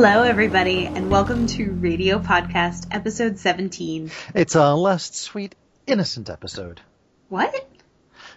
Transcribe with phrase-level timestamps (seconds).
[0.00, 4.12] Hello, everybody, and welcome to Radio Podcast, episode 17.
[4.32, 5.56] It's our last sweet,
[5.88, 6.80] innocent episode.
[7.28, 7.68] What?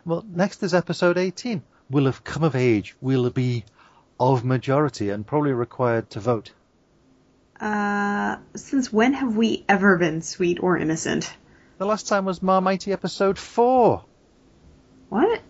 [0.03, 1.61] Well, next is episode 18.
[1.87, 2.95] We'll have come of age.
[2.99, 3.63] We'll be
[4.19, 6.51] of majority and probably required to vote.
[7.59, 11.31] Uh, since when have we ever been sweet or innocent?
[11.77, 14.03] The last time was Marmighty episode 4.
[15.09, 15.41] What?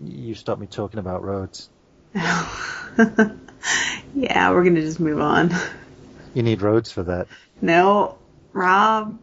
[0.00, 1.68] You stopped me talking about roads.
[4.14, 5.54] yeah, we're gonna just move on.
[6.34, 7.28] You need roads for that.
[7.60, 8.18] No,
[8.52, 9.18] Rob.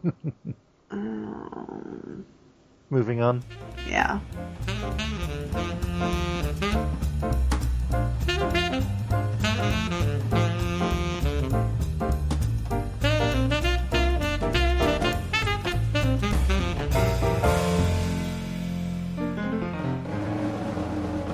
[0.90, 2.24] um,
[2.90, 3.42] Moving on.
[3.88, 4.20] yeah.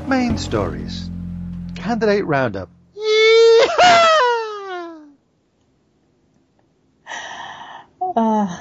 [0.08, 1.11] Main stories.
[1.82, 2.70] Candidate roundup.
[8.14, 8.60] Uh,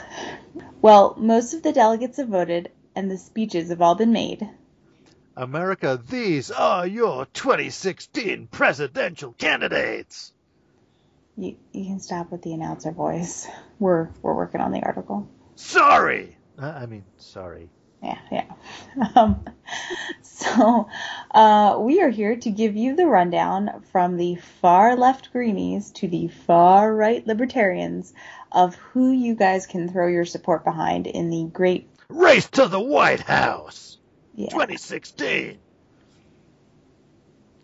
[0.81, 4.49] well, most of the delegates have voted, and the speeches have all been made.
[5.35, 10.31] America, these are your 2016 presidential candidates.
[11.35, 13.45] You, you can stop with the announcer voice.
[13.77, 15.27] We're we're working on the article.
[15.55, 16.37] Sorry.
[16.57, 17.69] Uh, I mean, sorry.
[18.01, 18.45] Yeah, yeah.
[19.15, 19.45] Um,
[20.21, 20.89] so,
[21.33, 26.07] uh, we are here to give you the rundown from the far left greenies to
[26.07, 28.13] the far right libertarians
[28.51, 31.89] of who you guys can throw your support behind in the great.
[32.09, 33.97] Race to the White House.
[34.35, 35.59] Yeah, 2016.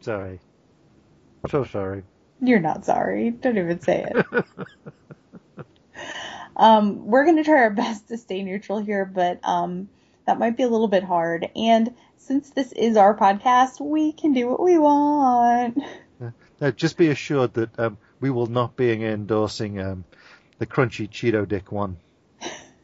[0.01, 0.39] Sorry.
[1.49, 2.03] So sorry.
[2.41, 3.31] you're not sorry.
[3.31, 4.45] Don't even say it.
[6.55, 9.89] um, we're going to try our best to stay neutral here, but um,
[10.27, 11.49] that might be a little bit hard.
[11.55, 15.81] And since this is our podcast, we can do what we want.
[16.59, 20.05] Now, just be assured that um, we will not be endorsing um,
[20.59, 21.97] the crunchy Cheeto Dick one.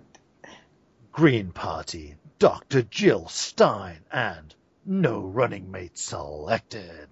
[1.12, 2.84] Green Party, Dr.
[2.84, 4.53] Jill Stein, and
[4.85, 7.07] no running mate selected.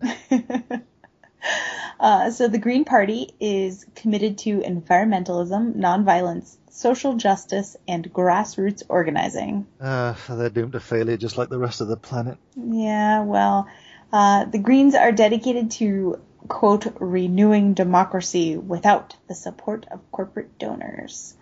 [1.99, 9.65] Uh, so the Green Party is committed to environmentalism, nonviolence, social justice, and grassroots organizing.
[9.79, 12.37] Uh, they're doomed to failure just like the rest of the planet.
[12.55, 13.67] Yeah, well,
[14.11, 21.35] uh, the Greens are dedicated to, quote, renewing democracy without the support of corporate donors.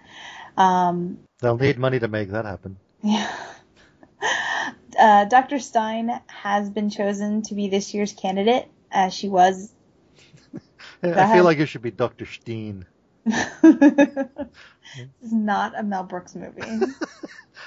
[0.56, 2.78] Um, They'll need money to make that happen.
[3.02, 3.32] yeah.
[4.98, 5.58] Uh, Dr.
[5.58, 9.74] Stein has been chosen to be this year's candidate, as she was.
[11.04, 12.28] I feel like it should be Dr.
[12.28, 12.86] Steen.
[13.26, 14.28] this
[15.22, 16.62] is not a Mel Brooks movie.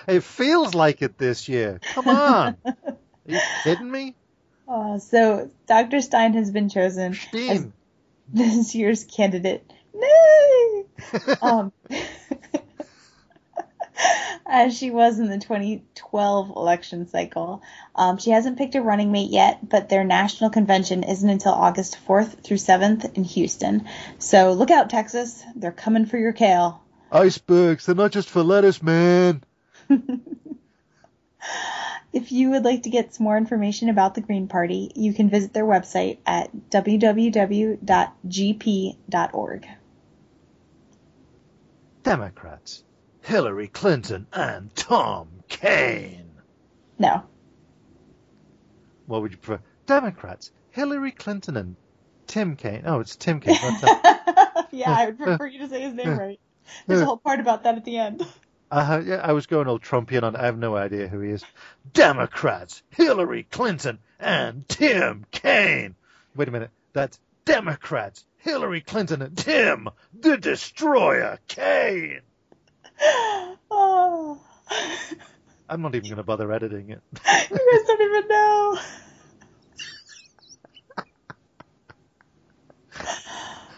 [0.09, 1.81] It feels like it this year.
[1.95, 2.57] Come on.
[2.65, 2.97] Are
[3.27, 4.15] you kidding me?
[4.69, 6.01] Uh, so Dr.
[6.01, 7.69] Stein has been chosen as
[8.33, 9.65] this year's candidate.
[9.95, 10.87] No!
[11.41, 11.73] um,
[14.49, 17.63] as she was in the 2012 election cycle.
[17.95, 21.99] Um, she hasn't picked a running mate yet, but their national convention isn't until August
[22.07, 23.87] 4th through 7th in Houston.
[24.19, 25.43] So look out, Texas.
[25.55, 26.83] They're coming for your kale.
[27.11, 29.43] Icebergs, they're not just for lettuce, man.
[32.17, 35.29] If you would like to get some more information about the Green Party, you can
[35.29, 37.77] visit their website at www.gp.org.
[42.03, 42.85] Democrats,
[43.27, 46.31] Hillary Clinton and Tom Kane.
[46.97, 47.25] No.
[49.07, 49.61] What would you prefer?
[49.87, 51.75] Democrats, Hillary Clinton and
[52.29, 52.85] Tim Kaine.
[52.87, 53.57] Oh, it's Tim Kaine.
[53.57, 54.01] Tom-
[54.71, 56.39] yeah, I would prefer you to say his name right.
[56.87, 58.25] There's a whole part about that at the end.
[58.71, 60.37] Uh, yeah, I was going old Trumpian on.
[60.37, 61.45] I have no idea who he is.
[61.93, 65.97] Democrats, Hillary Clinton and Tim Kaine.
[66.37, 66.71] Wait a minute.
[66.93, 72.21] That's Democrats, Hillary Clinton and Tim, the Destroyer Kaine.
[73.71, 74.41] Oh.
[75.69, 77.03] I'm not even going to bother editing it.
[77.13, 78.79] You guys don't even know.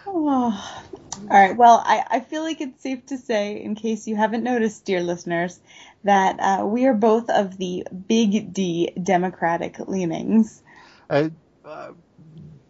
[0.07, 0.85] Oh.
[1.31, 1.57] All right.
[1.57, 5.03] Well, I, I feel like it's safe to say, in case you haven't noticed, dear
[5.03, 5.59] listeners,
[6.05, 10.63] that uh, we are both of the big D Democratic leanings.
[11.11, 11.31] Uh,
[11.65, 11.91] uh,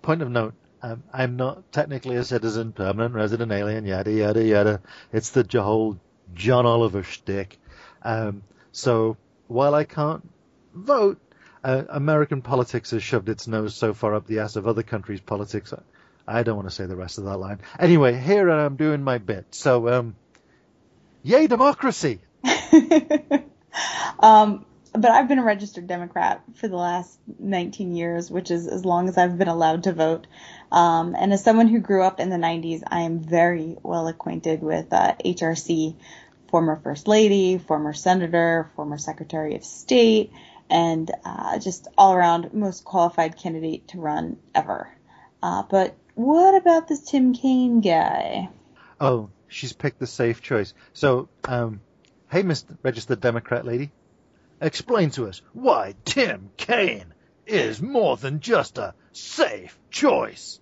[0.03, 0.55] point of note.
[0.81, 4.81] Um, I'm not technically a citizen, permanent resident alien, yada yada yada.
[5.13, 5.99] It's the whole
[6.35, 7.59] John Oliver shtick.
[8.03, 8.43] Um,
[8.73, 9.17] so
[9.47, 10.29] while I can't
[10.75, 11.21] vote,
[11.65, 15.21] uh, American politics has shoved its nose so far up the ass of other countries'
[15.21, 15.75] politics.
[16.27, 17.61] I don't want to say the rest of that line.
[17.79, 19.47] Anyway, here I'm doing my bit.
[19.55, 20.17] So, um,
[21.23, 22.21] yay democracy!
[24.21, 28.85] um, but I've been a registered Democrat for the last 19 years, which is as
[28.85, 30.27] long as I've been allowed to vote.
[30.71, 34.63] Um, and as someone who grew up in the 90s, I am very well acquainted
[34.63, 35.97] with uh, HRC,
[36.51, 40.33] former First Lady, former Senator, former Secretary of State,
[40.71, 44.89] and uh, just all around most qualified candidate to run ever.
[45.43, 48.49] Uh, but what about this Tim Kaine guy?
[49.01, 50.75] Oh, she's picked the safe choice.
[50.93, 51.81] So, um,
[52.31, 53.93] hey, Miss Registered Democrat lady,
[54.61, 57.15] explain to us why Tim Kaine
[57.47, 60.61] is more than just a safe choice.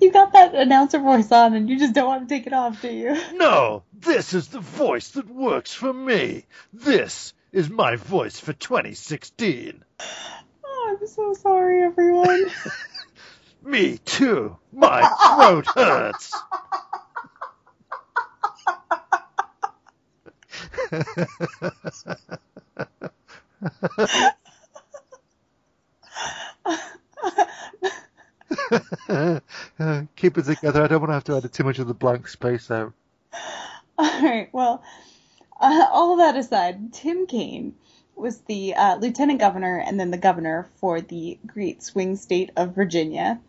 [0.00, 2.80] You got that announcer voice on and you just don't want to take it off,
[2.80, 3.16] do you?
[3.34, 6.46] No, this is the voice that works for me.
[6.72, 9.84] This is my voice for 2016.
[10.64, 12.46] Oh, I'm so sorry, everyone.
[13.62, 14.56] Me too.
[14.72, 16.34] My throat hurts.
[30.16, 30.82] Keep it together.
[30.82, 32.92] I don't want to have to edit too much of the blank space out.
[33.98, 34.48] All right.
[34.52, 34.82] Well,
[35.60, 37.74] uh, all that aside, Tim Kaine
[38.16, 42.74] was the uh, lieutenant governor and then the governor for the great swing state of
[42.74, 43.40] Virginia.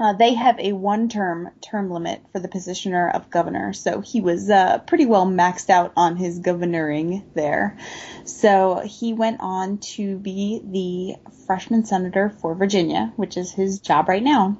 [0.00, 4.48] Uh, they have a one-term term limit for the positioner of governor, so he was
[4.48, 7.76] uh, pretty well maxed out on his governoring there.
[8.24, 14.08] So he went on to be the freshman senator for Virginia, which is his job
[14.08, 14.58] right now.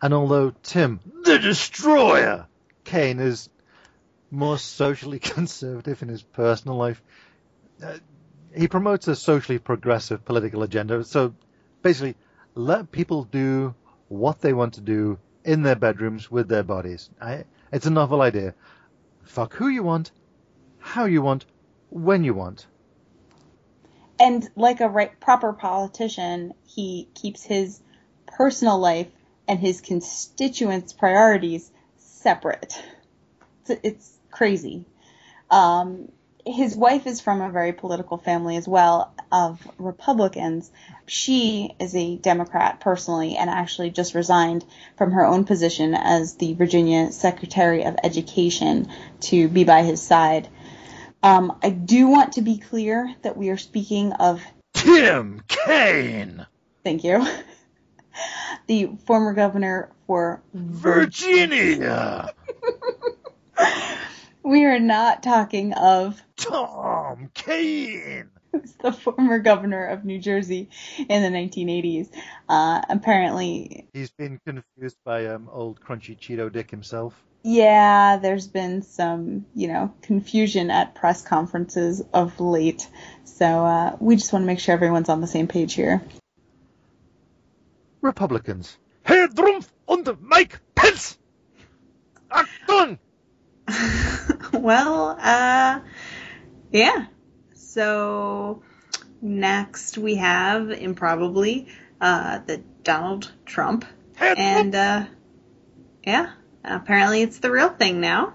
[0.00, 2.46] And although Tim, the destroyer,
[2.84, 3.48] Kaine is
[4.30, 7.02] more socially conservative in his personal life,
[7.82, 7.98] uh,
[8.54, 11.02] he promotes a socially progressive political agenda.
[11.02, 11.34] So
[11.82, 12.14] basically,
[12.54, 13.74] let people do
[14.08, 17.10] what they want to do in their bedrooms with their bodies.
[17.20, 18.54] I, it's a novel idea.
[19.24, 20.10] Fuck who you want,
[20.78, 21.46] how you want,
[21.90, 22.66] when you want.
[24.18, 27.80] And like a right, proper politician, he keeps his
[28.26, 29.08] personal life
[29.46, 32.82] and his constituents' priorities separate.
[33.68, 34.84] It's, it's crazy.
[35.50, 36.10] Um,
[36.44, 40.70] his wife is from a very political family as well of Republicans.
[41.06, 44.64] She is a Democrat personally and actually just resigned
[44.96, 48.88] from her own position as the Virginia Secretary of Education
[49.20, 50.48] to be by his side.
[51.22, 54.42] Um, I do want to be clear that we are speaking of
[54.74, 56.46] Tim Kaine.
[56.84, 57.26] Thank you.
[58.66, 62.32] the former governor for Virginia.
[64.42, 68.30] we are not talking of Tom Kaine.
[68.62, 72.08] Who's the former governor of New Jersey in the 1980s.
[72.48, 77.14] Uh, apparently, he's been confused by um, old crunchy Cheeto Dick himself.
[77.42, 82.88] Yeah, there's been some, you know, confusion at press conferences of late.
[83.24, 86.02] So uh, we just want to make sure everyone's on the same page here.
[88.00, 88.76] Republicans.
[89.02, 91.18] Herr Drumpf und Mike Pence!
[92.30, 92.98] Achtung!
[94.52, 95.80] well, uh,
[96.72, 97.06] yeah.
[97.76, 98.62] So
[99.20, 101.68] next we have improbably
[102.00, 103.84] uh, the Donald Trump,
[104.18, 105.04] and uh,
[106.02, 106.30] yeah,
[106.64, 108.32] apparently it's the real thing now.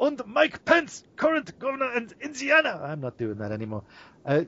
[0.00, 2.80] And Mike Pence, current governor in Indiana.
[2.82, 3.84] I'm not doing that anymore.
[4.26, 4.42] Uh,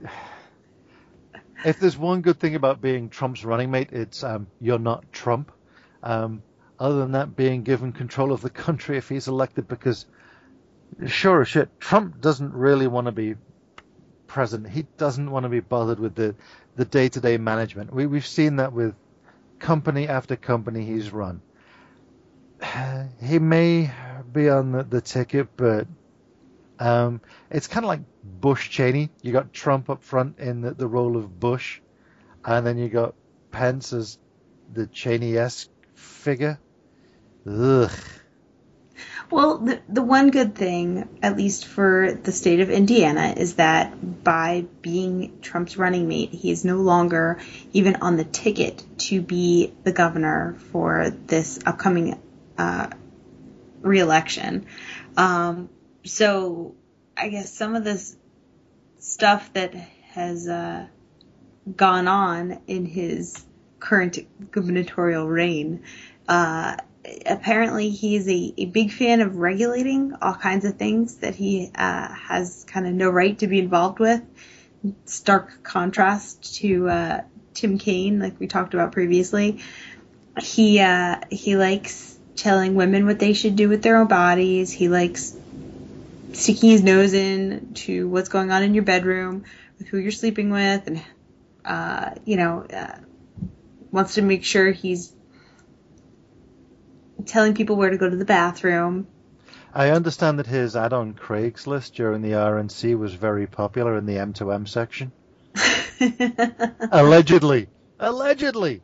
[1.64, 5.52] if there's one good thing about being Trump's running mate, it's um, you're not Trump.
[6.02, 6.42] Um,
[6.80, 10.04] other than that, being given control of the country if he's elected, because
[11.06, 13.36] sure as shit, Trump doesn't really want to be
[14.32, 14.72] president.
[14.72, 16.34] He doesn't want to be bothered with the
[16.74, 17.92] the day to day management.
[17.92, 18.94] We we've seen that with
[19.58, 21.42] company after company he's run.
[23.22, 23.90] He may
[24.32, 25.86] be on the, the ticket, but
[26.78, 27.20] um,
[27.50, 29.10] it's kind of like Bush Cheney.
[29.20, 31.80] You got Trump up front in the, the role of Bush,
[32.44, 33.14] and then you got
[33.50, 34.18] Pence as
[34.72, 36.58] the Cheney esque figure.
[37.46, 37.90] Ugh.
[39.32, 44.22] Well, the, the one good thing, at least for the state of Indiana, is that
[44.22, 47.40] by being Trump's running mate, he is no longer
[47.72, 52.20] even on the ticket to be the governor for this upcoming
[52.58, 52.90] uh,
[53.80, 54.66] reelection.
[55.16, 55.70] Um,
[56.04, 56.74] so
[57.16, 58.14] I guess some of this
[58.98, 59.72] stuff that
[60.10, 60.88] has uh,
[61.74, 63.42] gone on in his
[63.80, 64.18] current
[64.50, 65.84] gubernatorial reign
[66.28, 66.76] uh,
[67.26, 72.08] apparently he's a, a big fan of regulating all kinds of things that he uh,
[72.08, 74.22] has kind of no right to be involved with.
[75.04, 77.20] Stark contrast to uh,
[77.54, 79.60] Tim Kaine, like we talked about previously.
[80.40, 84.72] He uh, he likes telling women what they should do with their own bodies.
[84.72, 85.36] He likes
[86.32, 89.44] sticking his nose in to what's going on in your bedroom,
[89.78, 91.02] with who you're sleeping with, and
[91.64, 92.96] uh, you know uh,
[93.90, 95.12] wants to make sure he's
[97.26, 99.06] telling people where to go to the bathroom.
[99.74, 104.16] I understand that his ad on Craigslist during the RNC was very popular in the
[104.16, 105.12] M2M section.
[106.92, 107.68] Allegedly.
[107.98, 108.82] Allegedly.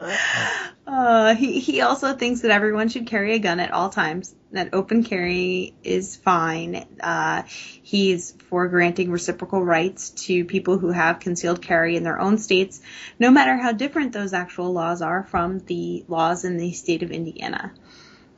[0.00, 4.34] Uh, he he also thinks that everyone should carry a gun at all times.
[4.52, 6.86] That open carry is fine.
[7.00, 12.38] Uh, he's for granting reciprocal rights to people who have concealed carry in their own
[12.38, 12.80] states,
[13.18, 17.10] no matter how different those actual laws are from the laws in the state of
[17.10, 17.74] Indiana.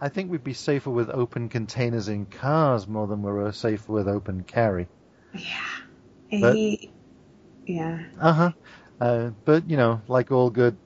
[0.00, 4.08] I think we'd be safer with open containers in cars more than we're safer with
[4.08, 4.88] open carry.
[5.34, 6.40] Yeah.
[6.40, 6.90] But, he,
[7.66, 8.04] yeah.
[8.18, 8.52] Uh-huh.
[8.98, 10.76] Uh, but, you know, like all good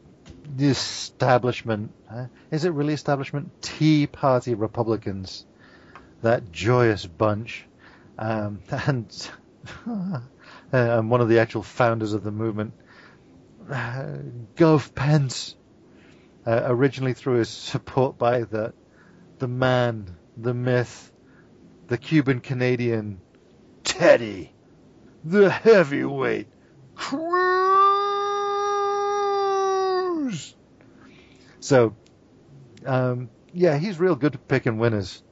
[0.57, 3.51] the establishment, uh, is it really establishment?
[3.63, 5.45] Tea Party Republicans,
[6.23, 7.67] that joyous bunch,
[8.19, 9.31] um, and,
[9.87, 10.21] uh,
[10.73, 12.75] and one of the actual founders of the movement,
[13.71, 14.19] uh,
[14.57, 15.57] Gov Pence,
[16.47, 18.75] uh, originally through his support by the
[19.39, 21.13] the man, the myth,
[21.89, 23.21] the Cuban Canadian
[23.83, 24.53] Teddy,
[25.25, 26.49] the heavyweight.
[31.65, 31.97] So,
[32.85, 35.23] um, yeah, he's real good at picking winners.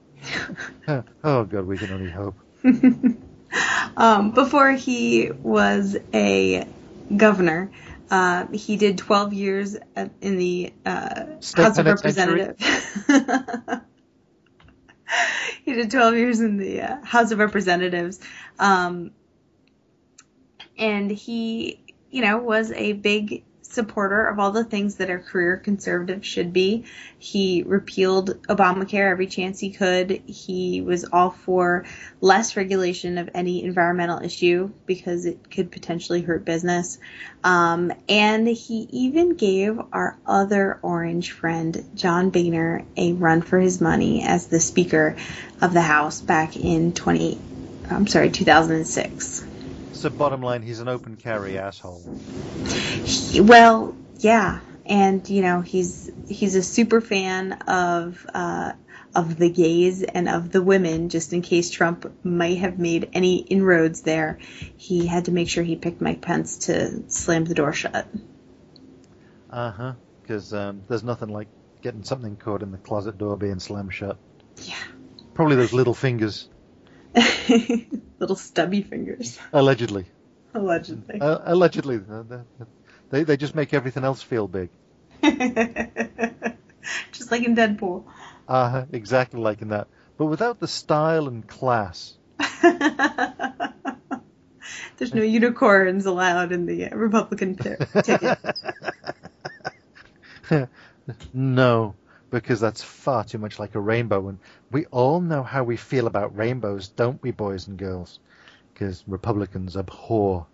[0.89, 2.37] oh God, we can only hope.
[3.99, 6.67] um, before he was a
[7.15, 7.71] governor,
[8.11, 9.77] uh, he did 12 years
[10.23, 12.65] in the uh, House of Representatives.
[15.67, 18.21] he did 12 years in the uh, House of Representatives.
[18.59, 19.11] Um,
[20.79, 25.57] and he, you know, was a big supporter of all the things that a career
[25.57, 26.85] conservative should be.
[27.19, 30.11] He repealed Obamacare every chance he could.
[30.27, 31.85] He was all for
[32.21, 36.99] less regulation of any environmental issue because it could potentially hurt business.
[37.43, 43.81] Um, and he even gave our other orange friend, John Boehner, a run for his
[43.81, 45.17] money as the Speaker
[45.61, 47.39] of the House back in 20,
[47.91, 49.47] I'm sorry, 2006
[50.03, 52.03] so bottom line, he's an open carry asshole.
[53.41, 58.73] Well, yeah, and you know he's he's a super fan of uh,
[59.15, 61.09] of the gays and of the women.
[61.09, 64.39] Just in case Trump might have made any inroads there,
[64.77, 68.07] he had to make sure he picked Mike Pence to slam the door shut.
[69.51, 69.93] Uh huh.
[70.23, 71.49] Because um, there's nothing like
[71.81, 74.17] getting something caught in the closet door being slammed shut.
[74.65, 74.75] Yeah.
[75.35, 76.49] Probably those little fingers.
[78.19, 79.39] Little stubby fingers.
[79.53, 80.07] Allegedly.
[80.55, 81.21] Allegedly.
[81.21, 82.01] Uh, allegedly.
[83.11, 84.71] They, they just make everything else feel big.
[87.13, 88.05] just like in Deadpool.
[88.49, 89.89] Uh, exactly like in that.
[90.17, 92.17] But without the style and class.
[94.97, 98.39] There's no unicorns allowed in the Republican t- ticket.
[101.33, 101.95] no
[102.33, 104.29] because that's far too much like a rainbow.
[104.29, 104.39] And
[104.71, 108.19] we all know how we feel about rainbows, don't we, boys and girls?
[108.73, 110.47] Because Republicans abhor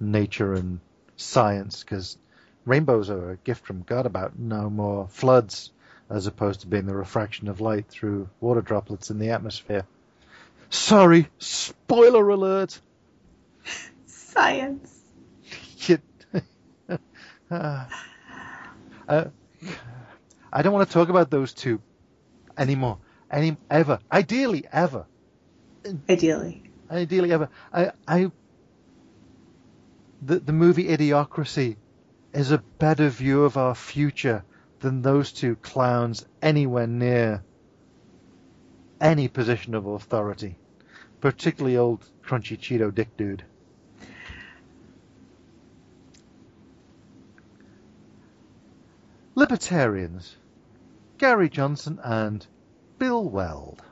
[0.00, 0.80] nature and
[1.16, 2.16] science, because
[2.64, 5.70] rainbows are a gift from God about no more floods,
[6.08, 9.84] as opposed to being the refraction of light through water droplets in the atmosphere.
[10.70, 12.80] Sorry, spoiler alert.
[14.06, 15.02] Science.
[17.50, 17.84] uh,
[19.08, 19.24] uh,
[20.52, 21.80] I don't want to talk about those two
[22.56, 22.98] anymore.
[23.30, 23.98] Any ever.
[24.10, 25.06] Ideally, ever.
[26.08, 26.62] Ideally.
[26.90, 27.48] Ideally, ever.
[27.72, 28.30] I, I.
[30.22, 31.76] The the movie Idiocracy
[32.32, 34.44] is a better view of our future
[34.80, 37.42] than those two clowns anywhere near
[39.00, 40.58] any position of authority,
[41.20, 43.44] particularly old crunchy Cheeto dick dude.
[49.36, 50.34] Libertarians
[51.18, 52.46] Gary Johnson and
[52.98, 53.82] Bill Weld.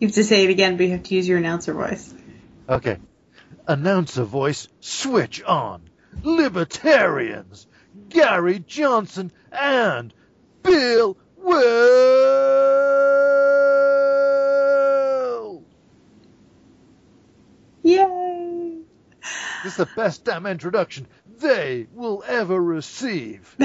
[0.00, 2.12] You have to say it again, but you have to use your announcer voice.
[2.68, 2.98] Okay.
[3.68, 5.82] Announcer voice, switch on.
[6.24, 7.68] Libertarians,
[8.08, 10.12] Gary Johnson and
[10.64, 12.42] Bill Will.
[17.84, 18.78] Yay!
[19.61, 21.06] This is the best damn introduction
[21.38, 23.56] they will ever receive.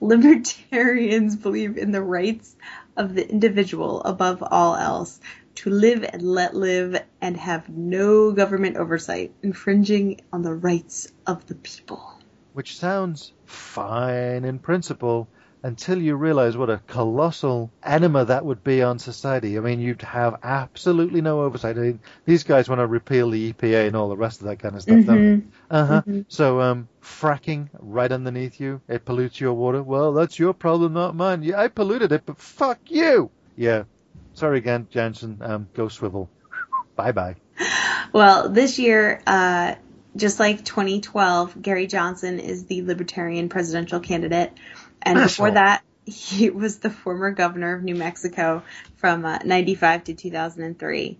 [0.00, 2.56] Libertarians believe in the rights
[2.96, 5.20] of the individual above all else
[5.54, 11.46] to live and let live and have no government oversight infringing on the rights of
[11.46, 12.20] the people.
[12.54, 15.28] Which sounds fine in principle
[15.64, 19.56] until you realize what a colossal enema that would be on society.
[19.56, 21.78] I mean, you'd have absolutely no oversight.
[21.78, 24.58] I mean, these guys want to repeal the EPA and all the rest of that
[24.58, 24.98] kind of stuff.
[24.98, 25.42] Mhm.
[25.70, 26.02] Uh huh.
[26.06, 26.26] Mhm.
[26.28, 29.82] So, um, fracking right underneath you, it pollutes your water.
[29.82, 31.42] Well, that's your problem, not mine.
[31.42, 33.30] Yeah, I polluted it, but fuck you.
[33.56, 33.84] Yeah.
[34.34, 35.38] Sorry again, Jansen.
[35.40, 36.28] Um, go swivel.
[36.94, 37.36] Bye bye.
[38.12, 39.76] Well, this year, uh,
[40.14, 44.52] just like 2012, Gary Johnson is the Libertarian presidential candidate.
[45.04, 48.62] And before that, he was the former governor of New Mexico
[48.96, 51.18] from uh, 95 to 2003.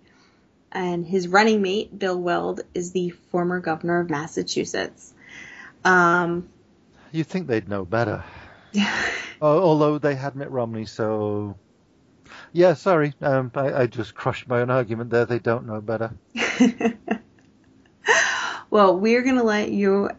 [0.71, 5.13] And his running mate, Bill Weld, is the former governor of Massachusetts.
[5.85, 6.49] Um,
[7.11, 8.23] You think they'd know better.
[9.41, 11.55] Although they had Mitt Romney, so.
[12.51, 13.13] Yeah, sorry.
[13.21, 15.25] Um, I, I just crushed my own argument there.
[15.25, 16.13] They don't know better.
[18.69, 20.09] well, we're going to let you,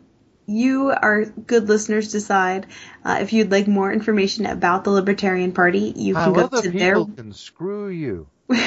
[0.47, 2.67] you, our good listeners, decide
[3.05, 5.93] uh, if you'd like more information about the Libertarian Party.
[5.97, 8.29] You can How go to their can screw you.
[8.49, 8.59] but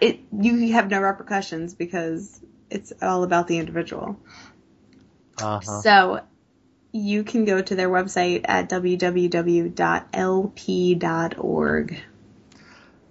[0.00, 4.18] it you have no repercussions because it's all about the individual.
[5.40, 5.82] Uh huh.
[5.82, 6.20] So
[6.92, 9.72] you can go to their website at www.lp.org.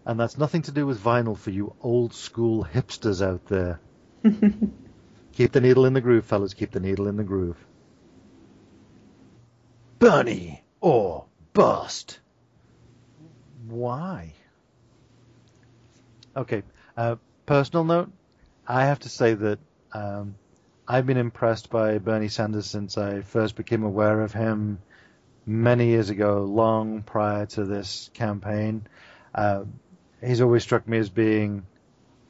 [0.05, 3.79] And that's nothing to do with vinyl for you old school hipsters out there.
[5.37, 6.55] Keep the needle in the groove, fellas.
[6.55, 7.63] Keep the needle in the groove.
[9.99, 12.19] Bernie or bust.
[13.67, 14.33] Why?
[16.35, 16.63] Okay.
[16.97, 18.11] Uh, personal note.
[18.67, 19.59] I have to say that
[19.93, 20.33] um,
[20.87, 24.79] I've been impressed by Bernie Sanders since I first became aware of him
[25.45, 28.87] many years ago, long prior to this campaign.
[29.35, 29.65] Uh,
[30.19, 31.67] he's always struck me as being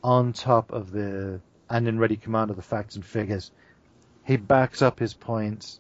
[0.04, 3.52] on top of the and in ready command of the facts and figures.
[4.26, 5.80] He backs up his points.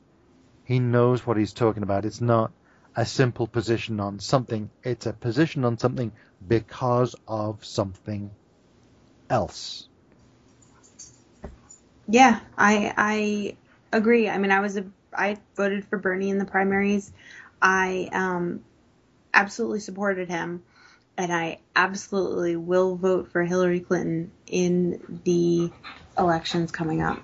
[0.65, 2.05] He knows what he's talking about.
[2.05, 2.51] It's not
[2.95, 4.69] a simple position on something.
[4.83, 6.11] It's a position on something
[6.45, 8.31] because of something
[9.29, 9.87] else.
[12.07, 13.57] Yeah, I I
[13.95, 14.29] agree.
[14.29, 17.11] I mean, I was a I voted for Bernie in the primaries.
[17.61, 18.63] I um
[19.33, 20.63] absolutely supported him
[21.17, 25.71] and I absolutely will vote for Hillary Clinton in the
[26.17, 27.19] elections coming up.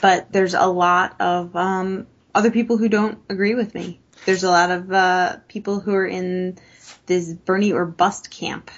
[0.00, 4.00] But there's a lot of um other people who don't agree with me.
[4.26, 6.58] There's a lot of uh people who are in
[7.06, 8.70] this Bernie or bust camp.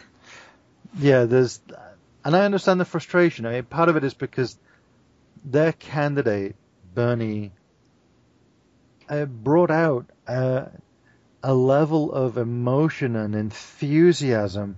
[0.98, 1.60] Yeah, there's,
[2.24, 3.46] and I understand the frustration.
[3.46, 4.58] I mean, part of it is because
[5.44, 6.56] their candidate
[6.94, 7.52] Bernie
[9.08, 10.66] uh, brought out uh,
[11.42, 14.76] a level of emotion and enthusiasm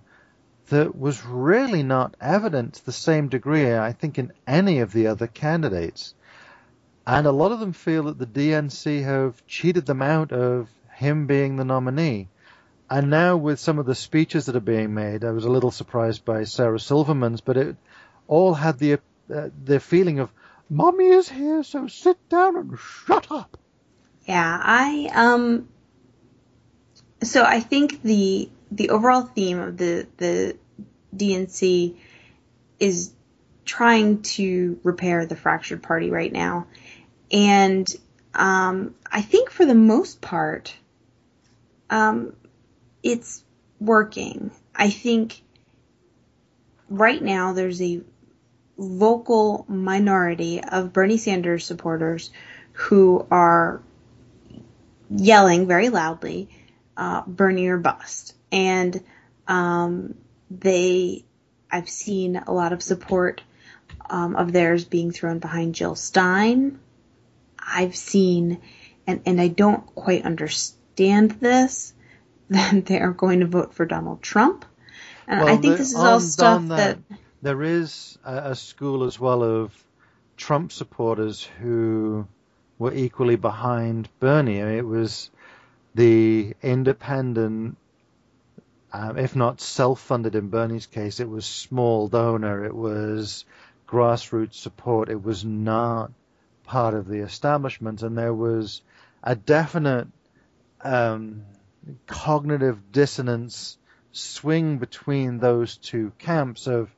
[0.68, 5.08] that was really not evident to the same degree, I think, in any of the
[5.08, 6.14] other candidates.
[7.06, 11.26] And a lot of them feel that the DNC have cheated them out of him
[11.26, 12.28] being the nominee.
[12.88, 15.70] And now with some of the speeches that are being made, I was a little
[15.70, 17.76] surprised by Sarah Silverman's, but it
[18.28, 18.94] all had the
[19.34, 20.30] uh, the feeling of
[20.68, 23.56] "Mommy is here, so sit down and shut up."
[24.26, 25.68] Yeah, I um
[27.22, 30.56] so I think the the overall theme of the the
[31.14, 31.96] DNC
[32.80, 33.12] is
[33.64, 36.66] trying to repair the fractured party right now.
[37.30, 37.86] And
[38.34, 40.74] um I think for the most part
[41.90, 42.34] um
[43.02, 43.44] it's
[43.80, 44.50] working.
[44.74, 45.42] I think
[46.88, 48.02] right now there's a
[48.78, 52.30] vocal minority of Bernie Sanders supporters
[52.72, 53.82] who are
[55.10, 56.48] yelling very loudly,
[57.02, 58.34] uh, Bernie or bust.
[58.52, 59.02] And
[59.48, 60.14] um,
[60.50, 61.24] they,
[61.70, 63.42] I've seen a lot of support
[64.08, 66.78] um, of theirs being thrown behind Jill Stein.
[67.58, 68.60] I've seen,
[69.06, 71.92] and, and I don't quite understand this,
[72.50, 74.64] that they are going to vote for Donald Trump.
[75.26, 76.98] And I Well, think the- this is all stuff on that,
[77.40, 79.72] there is a, a school as well of
[80.36, 82.28] Trump supporters who
[82.78, 84.62] were equally behind Bernie.
[84.62, 85.30] I mean, it was
[85.94, 87.76] the independent,
[88.92, 93.44] um, if not self-funded in Bernie's case, it was small donor, it was
[93.86, 96.12] grassroots support, it was not
[96.64, 98.82] part of the establishment, and there was
[99.22, 100.08] a definite
[100.82, 101.44] um,
[102.06, 103.76] cognitive dissonance
[104.12, 106.90] swing between those two camps of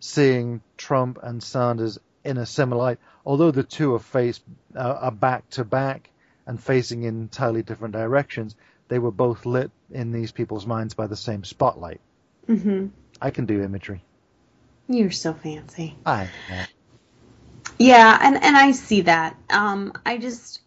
[0.00, 4.42] seeing Trump and Sanders in a similar light, although the two are faced
[4.76, 6.10] uh, are back to back
[6.48, 8.56] and facing in entirely different directions.
[8.88, 12.00] They were both lit in these people's minds by the same spotlight.
[12.48, 12.86] Mm-hmm.
[13.20, 14.02] I can do imagery.
[14.88, 15.96] You're so fancy.
[16.04, 16.30] I.
[16.48, 16.66] Yeah.
[17.78, 19.36] Yeah, and and I see that.
[19.50, 20.62] Um, I just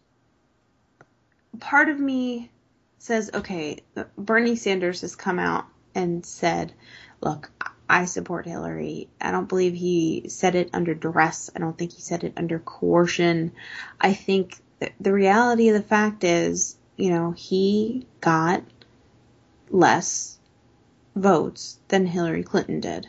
[1.58, 2.50] part of me
[2.98, 3.80] says, okay,
[4.16, 6.72] Bernie Sanders has come out and said,
[7.20, 7.50] look,
[7.88, 9.08] I support Hillary.
[9.20, 11.50] I don't believe he said it under duress.
[11.54, 13.52] I don't think he said it under coercion.
[14.00, 14.56] I think
[15.00, 18.62] the reality of the fact is, you know, he got
[19.70, 20.38] less
[21.14, 23.08] votes than Hillary Clinton did.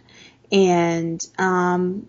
[0.51, 2.07] And um,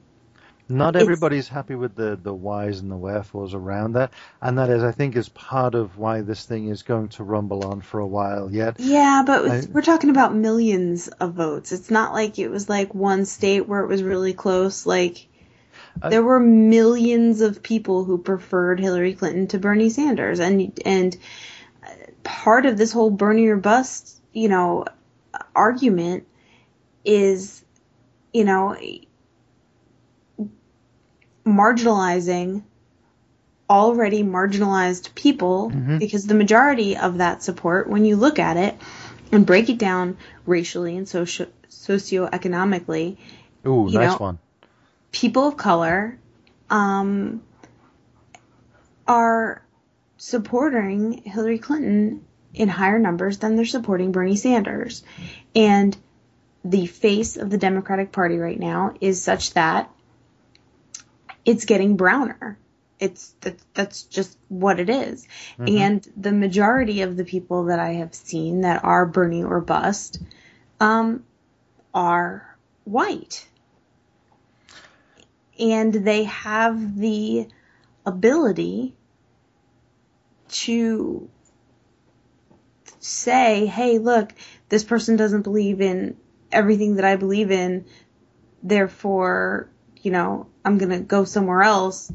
[0.68, 4.82] not everybody's happy with the, the whys and the wherefores around that, and that is,
[4.82, 8.06] I think, is part of why this thing is going to rumble on for a
[8.06, 8.76] while yet.
[8.78, 11.72] Yeah, but I, we're talking about millions of votes.
[11.72, 14.86] It's not like it was like one state where it was really close.
[14.86, 15.26] Like
[16.02, 21.16] I, there were millions of people who preferred Hillary Clinton to Bernie Sanders, and and
[22.22, 24.86] part of this whole Bernie or bust, you know,
[25.54, 26.26] argument
[27.04, 27.64] is,
[28.32, 28.76] you know
[31.44, 32.62] marginalizing
[33.68, 35.98] already marginalized people mm-hmm.
[35.98, 38.76] because the majority of that support, when you look at it
[39.32, 43.16] and break it down racially and socio socioeconomically,
[43.66, 44.38] Ooh, nice know, one.
[45.14, 46.18] People of color
[46.68, 47.40] um,
[49.06, 49.64] are
[50.16, 55.04] supporting Hillary Clinton in higher numbers than they're supporting Bernie Sanders.
[55.54, 55.96] And
[56.64, 59.88] the face of the Democratic Party right now is such that
[61.44, 62.58] it's getting browner.
[62.98, 65.28] It's that, that's just what it is.
[65.60, 65.76] Mm-hmm.
[65.76, 70.20] And the majority of the people that I have seen that are Bernie or bust
[70.80, 71.22] um,
[71.94, 73.46] are white.
[75.58, 77.48] And they have the
[78.04, 78.94] ability
[80.48, 81.30] to
[82.98, 84.32] say, hey, look,
[84.68, 86.16] this person doesn't believe in
[86.50, 87.86] everything that I believe in,
[88.62, 89.68] therefore
[90.04, 92.12] you know, I'm going to go somewhere else.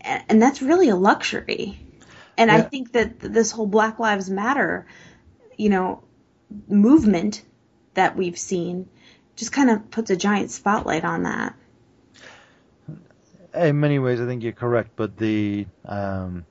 [0.00, 1.78] And that's really a luxury.
[2.36, 2.56] And yeah.
[2.56, 4.86] I think that this whole Black Lives Matter,
[5.56, 6.02] you know,
[6.66, 7.42] movement
[7.92, 8.88] that we've seen
[9.36, 11.54] just kind of puts a giant spotlight on that.
[13.54, 16.44] In many ways, I think you're correct, but the um,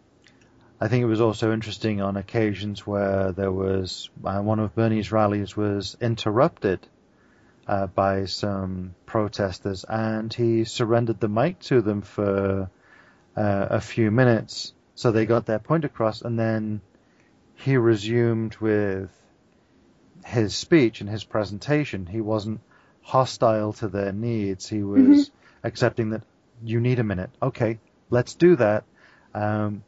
[0.80, 5.12] I think it was also interesting on occasions where there was uh, one of Bernie's
[5.12, 6.86] rallies was interrupted
[7.68, 12.70] uh, by some protesters, and he surrendered the mic to them for
[13.36, 16.82] uh, a few minutes, so they got their point across, and then
[17.56, 19.10] he resumed with
[20.26, 22.06] his speech and his presentation.
[22.06, 22.62] He wasn't
[23.02, 24.68] hostile to their needs.
[24.68, 25.68] He was mm-hmm.
[25.68, 26.24] accepting that
[26.63, 27.30] you need a minute.
[27.41, 28.84] Okay, let's do that.
[29.34, 29.84] Um,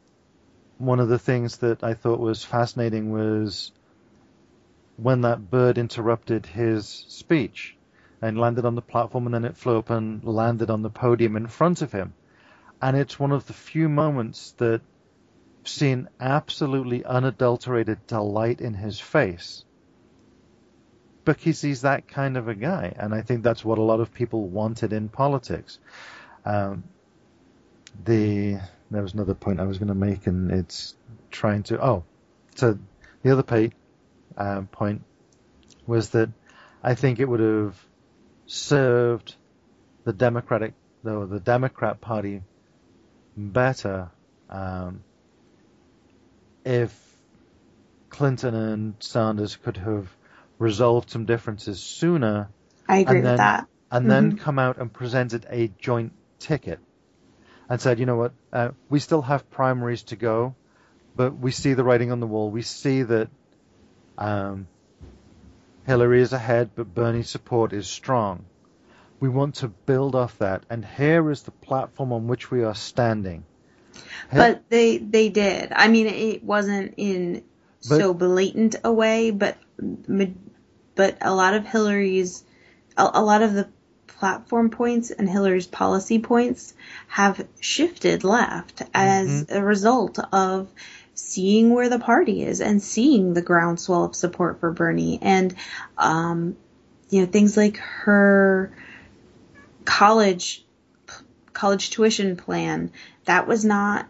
[0.78, 3.72] one of the things that I thought was fascinating was
[4.96, 7.76] when that bird interrupted his speech
[8.20, 11.36] and landed on the platform and then it flew up and landed on the podium
[11.36, 12.14] in front of him.
[12.80, 14.80] And it's one of the few moments that
[15.64, 19.64] seen absolutely unadulterated delight in his face.
[21.24, 22.94] Because he's that kind of a guy.
[22.96, 25.78] And I think that's what a lot of people wanted in politics.
[26.46, 26.84] Um,
[28.04, 28.58] the
[28.90, 30.94] there was another point I was going to make, and it's
[31.30, 31.84] trying to.
[31.84, 32.04] Oh,
[32.54, 32.78] so
[33.22, 33.72] the other page,
[34.36, 35.02] um, point
[35.86, 36.30] was that
[36.82, 37.76] I think it would have
[38.46, 39.34] served
[40.04, 42.42] the Democratic, the, the Democrat Party
[43.36, 44.10] better
[44.48, 45.02] um,
[46.64, 46.96] if
[48.08, 50.08] Clinton and Sanders could have
[50.58, 52.48] resolved some differences sooner.
[52.88, 53.66] I agree then, with that.
[53.90, 54.10] And mm-hmm.
[54.10, 56.78] then come out and presented a joint ticket
[57.68, 60.54] and said, you know what, uh, we still have primaries to go,
[61.16, 62.50] but we see the writing on the wall.
[62.50, 63.28] We see that
[64.18, 64.68] um,
[65.86, 68.44] Hillary is ahead, but Bernie's support is strong.
[69.18, 72.74] We want to build off that, and here is the platform on which we are
[72.74, 73.44] standing.
[74.30, 75.72] But they they did.
[75.74, 77.44] I mean, it wasn't in
[77.88, 79.56] but, so blatant a way, but
[80.94, 82.44] but a lot of Hillary's
[82.96, 83.68] a, a lot of the
[84.18, 86.74] platform points and Hillary's policy points
[87.08, 89.56] have shifted left as mm-hmm.
[89.56, 90.68] a result of
[91.14, 95.54] seeing where the party is and seeing the groundswell of support for Bernie and,
[95.96, 96.56] um,
[97.10, 98.76] you know, things like her
[99.84, 100.64] college,
[101.52, 102.90] college tuition plan.
[103.24, 104.06] That was not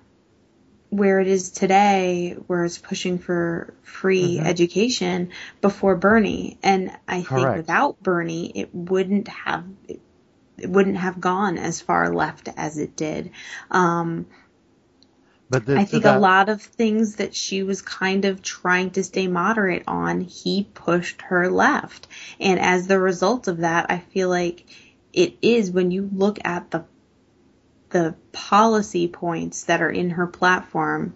[0.97, 4.47] where it is today, where it's pushing for free mm-hmm.
[4.47, 5.31] education
[5.61, 6.59] before Bernie.
[6.63, 7.29] And I Correct.
[7.29, 10.01] think without Bernie, it wouldn't have, it,
[10.59, 13.31] it, wouldn't have gone as far left as it did.
[13.71, 14.27] Um,
[15.49, 18.91] but the, I think that, a lot of things that she was kind of trying
[18.93, 22.09] to stay moderate on, he pushed her left.
[22.41, 24.65] And as the result of that, I feel like
[25.13, 26.85] it is when you look at the
[27.97, 31.15] the policy points that are in her platform,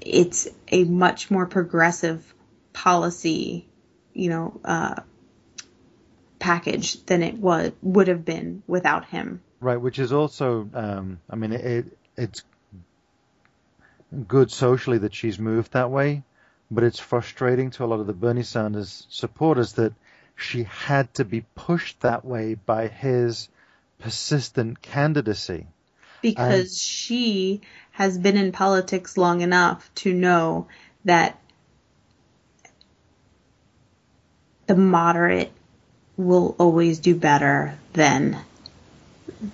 [0.00, 2.34] it's a much more progressive
[2.72, 3.68] policy,
[4.12, 4.96] you know, uh,
[6.40, 9.40] package than it was would have been without him.
[9.60, 12.42] Right, which is also, um, I mean, it, it's
[14.26, 16.24] good socially that she's moved that way,
[16.72, 19.92] but it's frustrating to a lot of the Bernie Sanders supporters that
[20.34, 23.48] she had to be pushed that way by his
[24.00, 25.68] persistent candidacy.
[26.22, 27.60] Um, because she
[27.92, 30.66] has been in politics long enough to know
[31.04, 31.38] that
[34.66, 35.52] the moderate
[36.16, 38.36] will always do better than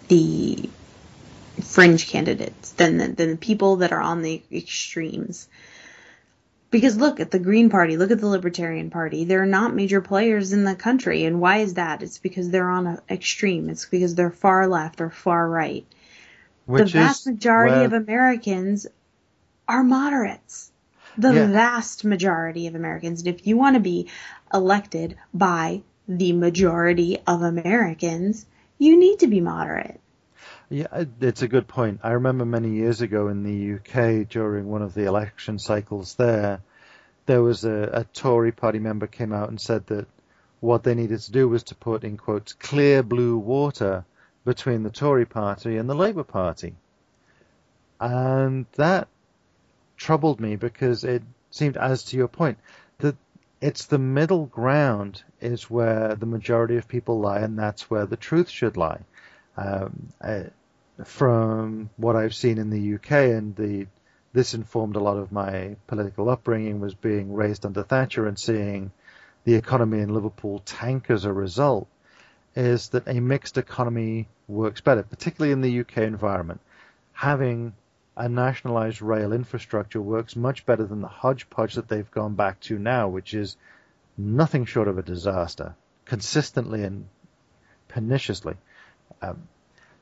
[0.08, 0.68] the
[1.62, 5.48] fringe candidates than the, than the people that are on the extremes.
[6.70, 9.24] Because look at the Green Party, look at the Libertarian Party.
[9.24, 11.24] They're not major players in the country.
[11.24, 12.02] And why is that?
[12.02, 13.70] It's because they're on an extreme.
[13.70, 15.86] It's because they're far left or far right.
[16.66, 18.86] Which the vast majority of Americans
[19.68, 20.70] are moderates.
[21.16, 21.46] The yeah.
[21.46, 23.20] vast majority of Americans.
[23.20, 24.08] And if you want to be
[24.52, 28.44] elected by the majority of Americans,
[28.78, 30.00] you need to be moderate.
[30.68, 32.00] Yeah, it's a good point.
[32.02, 36.60] I remember many years ago in the UK during one of the election cycles there,
[37.26, 40.06] there was a, a Tory party member came out and said that
[40.60, 44.04] what they needed to do was to put in quotes clear blue water
[44.46, 46.76] between the Tory party and the Labour party.
[48.00, 49.08] And that
[49.96, 52.58] troubled me because it seemed, as to your point,
[52.98, 53.16] that
[53.60, 58.16] it's the middle ground is where the majority of people lie, and that's where the
[58.16, 59.00] truth should lie.
[59.56, 60.44] Um, uh,
[61.04, 63.86] from what I've seen in the UK, and the
[64.32, 68.92] this informed a lot of my political upbringing, was being raised under Thatcher and seeing
[69.44, 71.88] the economy in Liverpool tank as a result,
[72.54, 76.60] is that a mixed economy works better, particularly in the UK environment.
[77.12, 77.74] Having
[78.16, 82.78] a nationalized rail infrastructure works much better than the hodgepodge that they've gone back to
[82.78, 83.56] now, which is
[84.16, 87.06] nothing short of a disaster, consistently and
[87.88, 88.54] perniciously.
[89.20, 89.48] Um,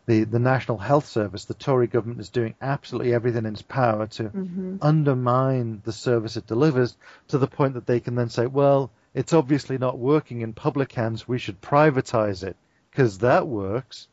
[0.07, 4.07] the, the National Health Service, the Tory government is doing absolutely everything in its power
[4.07, 4.77] to mm-hmm.
[4.83, 6.97] undermine the service it delivers
[7.29, 10.93] to the point that they can then say, well, it's obviously not working in public
[10.93, 12.57] hands, we should privatize it
[12.91, 14.09] because that works.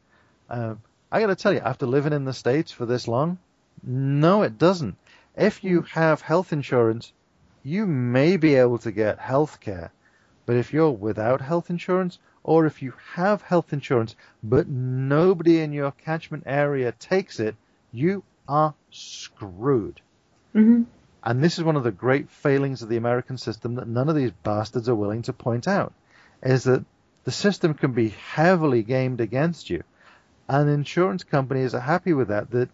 [0.51, 0.75] Uh,
[1.09, 3.37] I got to tell you, after living in the States for this long,
[3.81, 4.97] no, it doesn't.
[5.35, 5.87] If you mm.
[5.89, 7.13] have health insurance,
[7.63, 9.91] you may be able to get health care.
[10.45, 15.71] But if you're without health insurance, or if you have health insurance but nobody in
[15.71, 17.55] your catchment area takes it,
[17.93, 20.01] you are screwed.
[20.53, 20.83] Mm-hmm.
[21.23, 24.15] And this is one of the great failings of the American system that none of
[24.15, 25.93] these bastards are willing to point out,
[26.43, 26.83] is that
[27.23, 29.83] the system can be heavily gamed against you.
[30.51, 32.67] And insurance companies are happy with that, that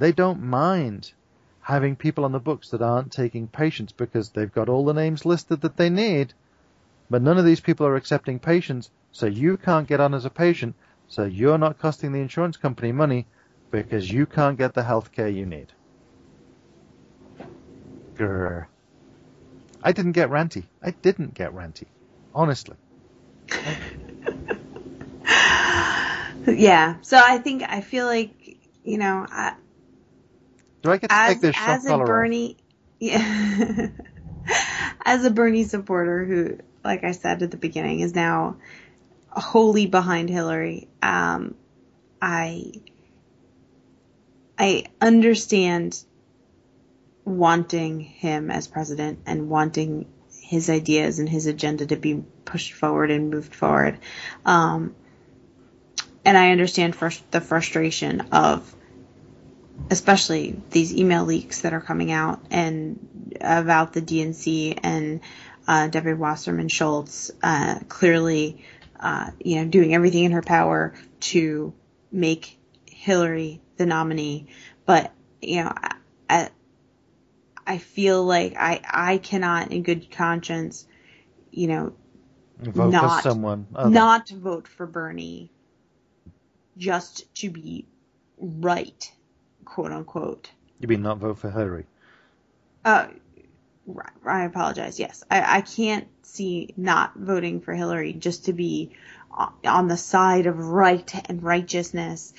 [0.00, 1.12] they don't mind
[1.60, 5.24] having people on the books that aren't taking patients because they've got all the names
[5.24, 6.34] listed that they need,
[7.08, 10.30] but none of these people are accepting patients so you can't get on as a
[10.30, 10.74] patient,
[11.06, 13.28] so you're not costing the insurance company money
[13.70, 15.72] because you can't get the health care you need.
[18.18, 18.66] Grr.
[19.80, 20.64] I didn't get ranty.
[20.82, 21.86] I didn't get ranty.
[22.34, 22.74] Honestly.
[26.46, 26.96] yeah.
[27.02, 29.26] So I think I feel like you know.
[29.28, 29.54] I,
[30.82, 32.56] Do I get to as, take this as a Bernie?
[32.98, 33.88] Yeah.
[35.04, 38.56] as a Bernie supporter who, like I said at the beginning, is now
[39.28, 40.88] wholly behind Hillary.
[41.02, 41.54] Um,
[42.20, 42.72] I
[44.58, 46.02] I understand
[47.24, 50.06] wanting him as president and wanting
[50.40, 53.98] his ideas and his agenda to be pushed forward and moved forward.
[54.44, 54.94] Um,
[56.24, 58.74] and I understand frust- the frustration of,
[59.90, 65.20] especially these email leaks that are coming out and about the DNC and
[65.66, 68.64] uh, Debbie Wasserman Schultz uh, clearly
[69.02, 71.74] uh, you know, doing everything in her power to
[72.12, 74.46] make Hillary the nominee.
[74.86, 75.72] But, you know,
[76.30, 76.50] I,
[77.66, 80.86] I feel like I I cannot in good conscience,
[81.50, 81.92] you know,
[82.60, 83.66] Vote not for someone.
[83.74, 83.90] other.
[83.90, 85.50] not vote for Bernie
[86.76, 87.86] just to be
[88.38, 89.12] right,
[89.64, 90.50] quote unquote.
[90.80, 91.86] You mean not vote for Hillary?
[92.84, 93.08] Uh,
[94.24, 94.98] I apologize.
[94.98, 98.92] Yes, I, I can't see not voting for Hillary just to be
[99.64, 102.34] on the side of right and righteousness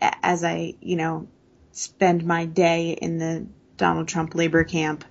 [0.00, 1.28] as I, you know,
[1.72, 5.04] spend my day in the Donald Trump labor camp,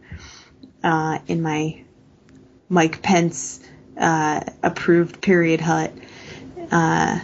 [0.84, 1.84] uh, in my
[2.68, 3.60] Mike Pence,
[3.98, 5.94] uh, approved period hut.
[6.72, 7.20] Uh,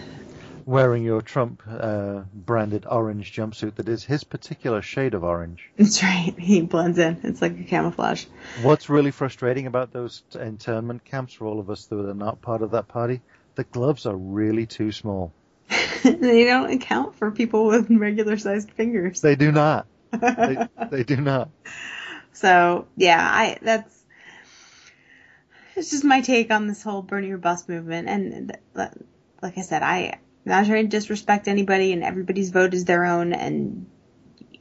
[0.72, 5.70] Wearing your Trump uh, branded orange jumpsuit that is his particular shade of orange.
[5.76, 6.34] that's right.
[6.40, 7.20] He blends in.
[7.24, 8.24] It's like a camouflage.
[8.62, 12.62] What's really frustrating about those internment camps for all of us that are not part
[12.62, 13.20] of that party?
[13.56, 15.34] The gloves are really too small.
[16.04, 19.20] they don't account for people with regular sized fingers.
[19.20, 19.88] They do not.
[20.14, 21.50] They, they do not.
[22.32, 24.06] So yeah, I that's
[25.76, 28.08] it's just my take on this whole Bernie or Bust movement.
[28.08, 28.92] And th-
[29.42, 33.06] like I said, I I'm not trying to disrespect anybody, and everybody's vote is their
[33.06, 33.86] own, and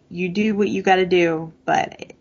[0.08, 1.52] you do what you got to do.
[1.64, 2.12] But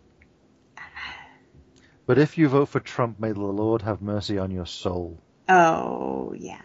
[2.05, 5.21] But if you vote for Trump, may the Lord have mercy on your soul.
[5.49, 6.61] oh yeah.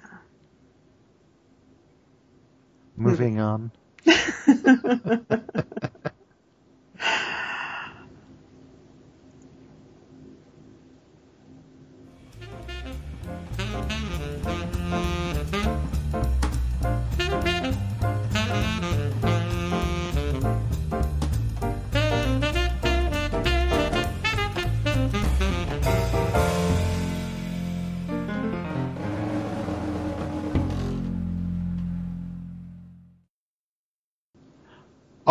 [2.97, 3.73] Moving on.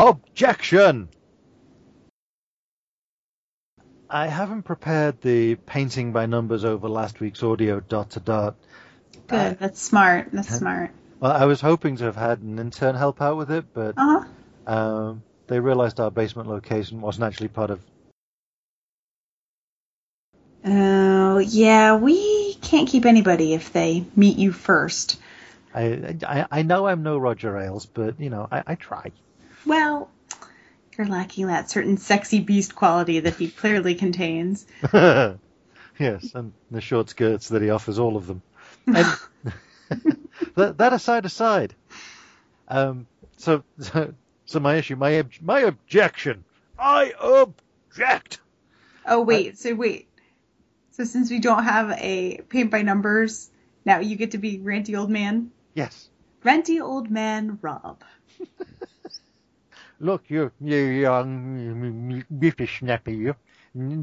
[0.03, 1.07] Objection!
[4.09, 8.55] I haven't prepared the painting by numbers over last week's audio dot to dot.
[9.27, 9.59] Good.
[9.59, 10.27] That's smart.
[10.33, 10.91] That's smart.
[11.21, 14.25] Well, I was hoping to have had an intern help out with it, but Uh
[14.67, 14.73] huh.
[14.73, 17.79] um, they realized our basement location wasn't actually part of.
[20.65, 25.17] Oh yeah, we can't keep anybody if they meet you first.
[25.73, 29.13] I, I I know I'm no Roger Ailes, but you know I, I try.
[29.65, 30.09] Well,
[30.97, 34.65] you're lacking that certain sexy beast quality that he clearly contains.
[34.93, 35.39] yes,
[35.99, 38.41] and the short skirts that he offers all of them.
[38.85, 39.07] And
[40.55, 41.75] that, that aside, aside.
[42.67, 44.13] Um, so, so,
[44.45, 46.43] so my issue, my ob- my objection,
[46.77, 48.39] I object.
[49.05, 50.09] Oh wait, so wait.
[50.91, 53.49] So since we don't have a paint by numbers,
[53.85, 55.51] now you get to be ranty old man.
[55.73, 56.09] Yes.
[56.43, 58.03] Ranty old man Rob.
[60.03, 63.35] Look, you, you young whippersnapper, you.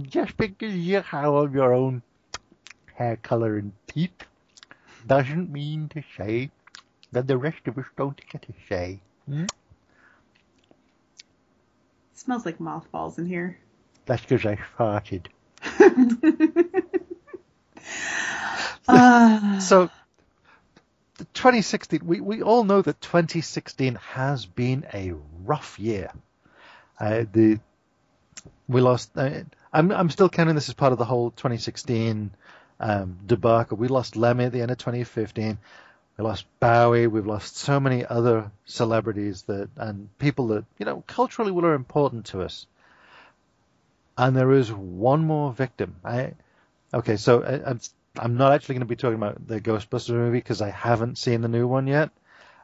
[0.03, 2.03] Just because you have your own
[2.95, 4.25] hair color and teeth
[5.07, 6.51] doesn't mean to say
[7.13, 9.01] that the rest of us don't get a say.
[9.27, 9.45] Hmm?
[12.15, 13.59] smells like mothballs in here.
[14.07, 15.27] That's because I farted.
[18.89, 19.91] Ah, So,
[21.35, 26.11] 2016, we, we all know that 2016 has been a rough year.
[26.99, 27.61] Uh, the
[28.69, 29.11] we lost.
[29.17, 32.31] Uh, I'm I'm still counting this as part of the whole 2016
[32.79, 33.77] um, debacle.
[33.77, 35.59] We lost Lemmy at the end of 2015.
[36.17, 37.07] We lost Bowie.
[37.07, 42.27] We've lost so many other celebrities that and people that you know culturally were important
[42.27, 42.67] to us.
[44.19, 45.97] And there is one more victim.
[46.05, 46.33] I
[46.93, 47.77] okay, so I,
[48.19, 51.43] I'm not actually going to be talking about the Ghostbusters movie because I haven't seen
[51.43, 52.11] the new one yet.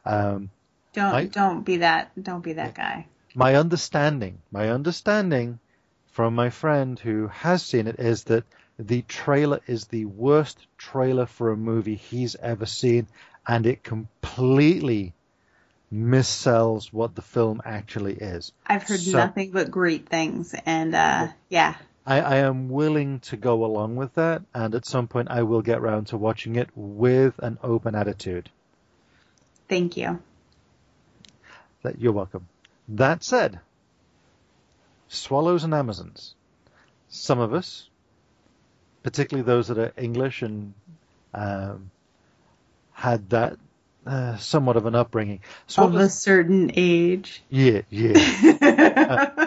[0.05, 0.49] Um,
[0.93, 3.07] don't I- don't be that don't be that guy.
[3.35, 5.59] my understanding, my understanding
[6.11, 8.43] from my friend who has seen it is that
[8.79, 13.07] the trailer is the worst trailer for a movie he's ever seen,
[13.47, 15.13] and it completely
[15.93, 18.51] missells what the film actually is.
[18.65, 21.75] I've heard So- nothing but great things, and uh, yeah,
[22.07, 25.61] I, I am willing to go along with that, and at some point I will
[25.61, 28.49] get round to watching it with an open attitude.
[29.67, 30.19] thank you.
[31.83, 32.47] That you're welcome.
[32.87, 33.59] That said,
[35.09, 36.33] swallows and Amazons.
[37.09, 37.89] Some of us,
[39.03, 40.73] particularly those that are English and
[41.33, 41.91] um,
[42.93, 43.57] had that
[44.05, 45.41] uh, somewhat of an upbringing.
[45.77, 47.43] Of a certain age.
[47.49, 49.46] yeah, yeah.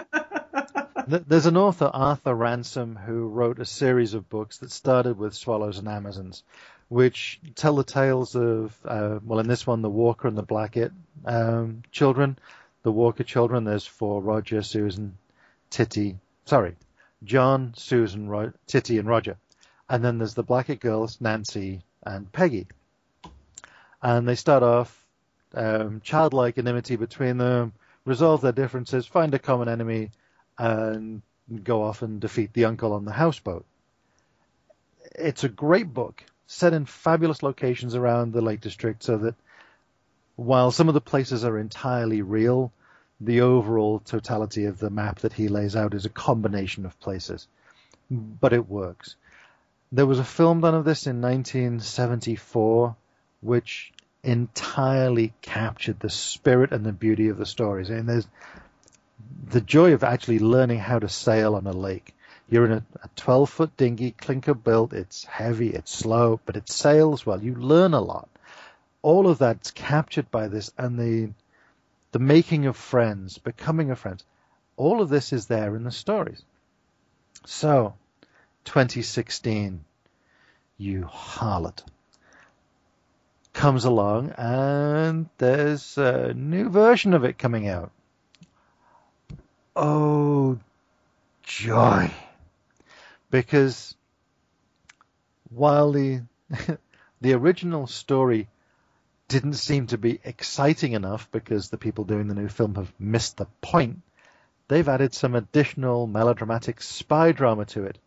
[1.11, 5.33] Th- There's an author, Arthur Ransome, who wrote a series of books that started with
[5.33, 6.41] swallows and Amazons,
[6.87, 10.93] which tell the tales of, uh, well, in this one, the Walker and the Blackett
[11.25, 12.39] um, children.
[12.83, 15.17] The Walker children, there's four Roger, Susan,
[15.69, 16.77] Titty, sorry,
[17.25, 19.35] John, Susan, Ro- Titty, and Roger.
[19.89, 22.67] And then there's the Blackett girls, Nancy and Peggy.
[24.01, 25.05] And they start off
[25.53, 27.73] um, childlike enmity between them,
[28.05, 30.11] resolve their differences, find a common enemy,
[30.61, 31.23] and
[31.63, 33.65] go off and defeat the uncle on the houseboat.
[35.15, 39.35] It's a great book, set in fabulous locations around the Lake District, so that
[40.35, 42.71] while some of the places are entirely real,
[43.19, 47.47] the overall totality of the map that he lays out is a combination of places.
[48.11, 49.15] But it works.
[49.91, 52.95] There was a film done of this in 1974,
[53.41, 53.93] which
[54.23, 57.89] entirely captured the spirit and the beauty of the stories.
[57.89, 58.27] And there's
[59.49, 62.13] the joy of actually learning how to sail on a lake.
[62.49, 64.93] You're in a, a 12 foot dinghy, clinker built.
[64.93, 67.41] It's heavy, it's slow, but it sails well.
[67.41, 68.29] You learn a lot.
[69.01, 71.31] All of that's captured by this, and the
[72.11, 74.21] the making of friends, becoming a friend.
[74.75, 76.43] All of this is there in the stories.
[77.45, 77.93] So,
[78.65, 79.85] 2016,
[80.77, 81.83] you harlot
[83.53, 87.91] comes along, and there's a new version of it coming out.
[89.75, 90.59] Oh,
[91.43, 92.11] joy!
[93.29, 93.95] Because
[95.49, 96.21] while the
[97.21, 98.49] the original story
[99.29, 103.37] didn't seem to be exciting enough because the people doing the new film have missed
[103.37, 104.01] the point,
[104.67, 107.97] they've added some additional melodramatic spy drama to it.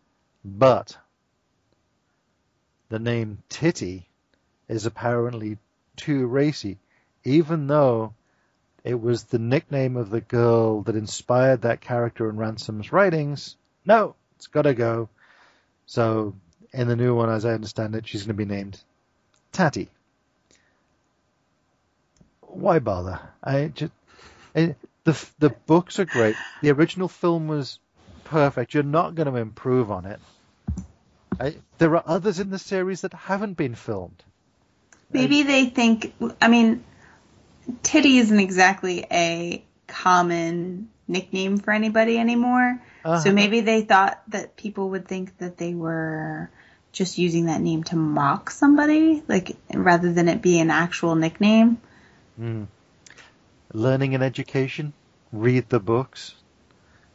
[0.43, 0.95] But
[2.89, 4.07] the name Titty
[4.67, 5.57] is apparently
[5.95, 6.77] too racy,
[7.23, 8.13] even though
[8.85, 13.57] it was the nickname of the girl that inspired that character in Ransome's writings.
[13.83, 15.09] No, it's got to go.
[15.87, 16.35] So,
[16.71, 18.79] in the new one, as I understand it, she's going to be named
[19.51, 19.89] Tatty.
[22.41, 23.19] Why bother?
[23.43, 23.91] I just
[24.53, 26.35] it, the the books are great.
[26.61, 27.79] The original film was
[28.23, 28.75] perfect.
[28.75, 30.19] You're not going to improve on it.
[31.39, 34.23] I, there are others in the series that haven't been filmed.
[35.11, 36.83] Maybe they think, I mean,
[37.83, 42.81] Titty isn't exactly a common nickname for anybody anymore.
[43.03, 43.19] Uh-huh.
[43.19, 46.49] So maybe they thought that people would think that they were
[46.91, 51.79] just using that name to mock somebody, like rather than it be an actual nickname.
[52.39, 52.67] Mm.
[53.73, 54.93] Learning and education,
[55.31, 56.33] read the books.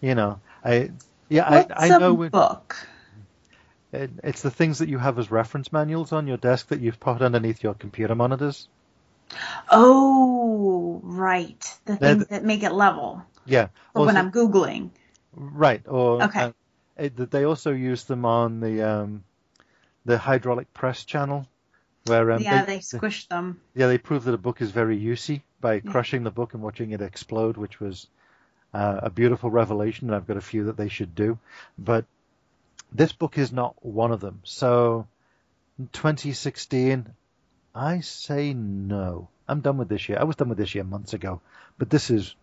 [0.00, 0.90] You know, I
[1.28, 2.76] yeah, What's I I know a book.
[3.92, 7.00] It, it's the things that you have as reference manuals on your desk that you've
[7.00, 8.68] put underneath your computer monitors.
[9.70, 11.78] Oh, right.
[11.84, 13.22] The things that make it level.
[13.46, 13.68] Yeah.
[13.92, 14.90] For when I'm Googling.
[15.32, 15.82] Right.
[15.86, 16.40] Or okay.
[16.40, 16.52] Uh,
[16.96, 19.24] it, they also use them on the um,
[20.04, 21.46] the hydraulic press channel,
[22.04, 23.60] where um, yeah, they, they squish them.
[23.74, 26.90] Yeah, they prove that a book is very usey by crushing the book and watching
[26.90, 28.06] it explode, which was
[28.74, 30.08] uh, a beautiful revelation.
[30.08, 31.38] And I've got a few that they should do,
[31.78, 32.04] but
[32.92, 34.40] this book is not one of them.
[34.44, 35.06] So,
[35.92, 37.06] 2016,
[37.74, 39.28] I say no.
[39.48, 40.18] I'm done with this year.
[40.20, 41.40] I was done with this year months ago,
[41.78, 42.34] but this is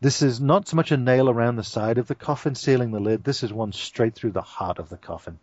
[0.00, 3.00] this is not so much a nail around the side of the coffin sealing the
[3.00, 3.24] lid.
[3.24, 5.38] This is one straight through the heart of the coffin.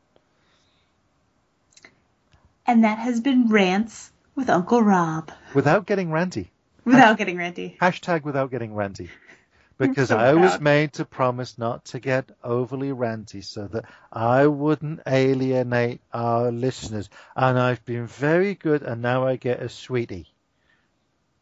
[2.65, 5.31] And that has been rants with Uncle Rob.
[5.53, 6.47] Without getting ranty.
[6.83, 7.77] Without Hasht- getting ranty.
[7.77, 9.09] Hashtag without getting ranty
[9.77, 14.47] because so I was made to promise not to get overly ranty so that I
[14.47, 17.09] wouldn't alienate our listeners.
[17.35, 20.27] And I've been very good, and now I get a sweetie.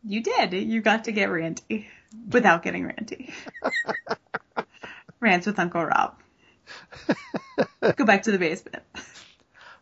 [0.04, 0.54] You did.
[0.54, 1.86] You got to get ranty
[2.32, 3.32] without getting ranty.
[5.20, 6.16] Rants with Uncle Rob.
[7.96, 8.84] Go back to the basement.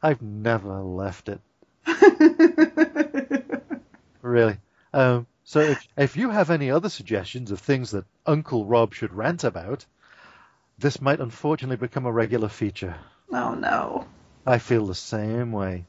[0.04, 1.42] I've never left it.
[4.22, 4.58] really.
[4.94, 9.14] Um, so if, if you have any other suggestions of things that Uncle Rob should
[9.14, 9.86] rant about,
[10.80, 12.96] this might unfortunately become a regular feature.
[13.34, 14.08] Oh no.
[14.46, 15.84] I feel the same way.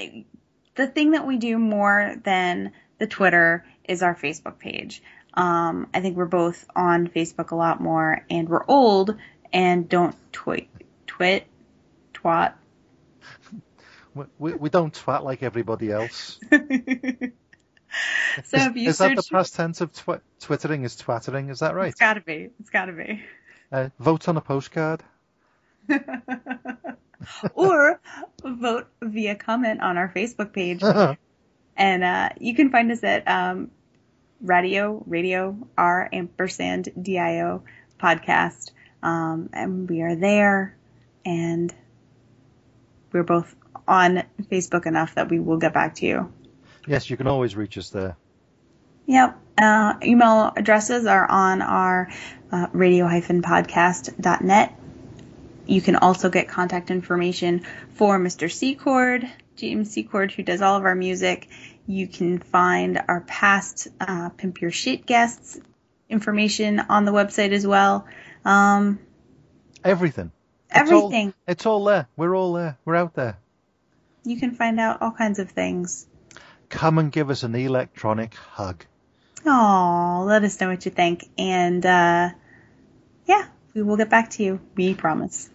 [0.74, 5.02] The thing that we do more than the Twitter is our Facebook page.
[5.32, 9.16] Um, I think we're both on Facebook a lot more, and we're old
[9.54, 10.68] and don't tweet,
[11.06, 11.46] twit,
[12.12, 12.52] twat.
[14.14, 16.38] We, we, we don't twat like everybody else.
[16.50, 17.32] so is
[18.52, 21.48] if you is that the past tense of twi- twittering is twattering?
[21.48, 21.88] Is that right?
[21.88, 23.24] it's gotta be, it's gotta be.
[23.72, 25.02] Uh, vote on a postcard.
[27.54, 28.00] or
[28.44, 30.82] vote via comment on our Facebook page.
[31.76, 33.70] And uh, you can find us at um,
[34.42, 37.62] radio, radio, R ampersand DIO
[37.98, 38.72] podcast.
[39.02, 40.76] Um, and we are there.
[41.24, 41.74] And
[43.12, 43.54] we're both
[43.88, 46.32] on Facebook enough that we will get back to you.
[46.86, 48.14] yes, you can always reach us there.
[49.06, 49.38] Yep.
[49.56, 52.10] Uh, email addresses are on our
[52.52, 54.79] uh, radio-podcast.net.
[55.70, 57.64] You can also get contact information
[57.94, 58.50] for Mr.
[58.50, 61.48] Secord, James Secord, who does all of our music.
[61.86, 65.60] You can find our past uh, Pimp Your Shit guests
[66.08, 68.06] information on the website as well.
[68.44, 68.98] Um,
[69.84, 70.32] Everything.
[70.72, 71.34] It's all- everything.
[71.46, 72.08] It's all there.
[72.16, 72.76] We're all there.
[72.84, 73.38] We're out there.
[74.24, 76.04] You can find out all kinds of things.
[76.68, 78.84] Come and give us an electronic hug.
[79.46, 81.28] Oh, let us know what you think.
[81.38, 82.30] And, uh,
[83.26, 84.60] yeah, we will get back to you.
[84.74, 85.48] We promise.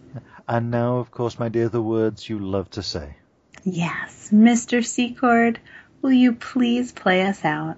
[0.48, 3.16] And now, of course, my dear, the words you love to say.
[3.64, 4.84] Yes, Mr.
[4.84, 5.58] Secord,
[6.02, 7.76] will you please play us out?